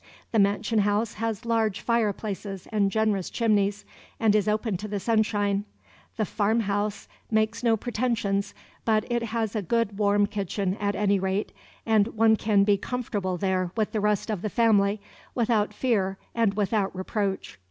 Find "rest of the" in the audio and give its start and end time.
14.01-14.49